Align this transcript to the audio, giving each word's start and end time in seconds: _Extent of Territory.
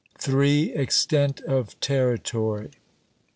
_Extent 0.17 1.41
of 1.43 1.79
Territory. 1.79 2.71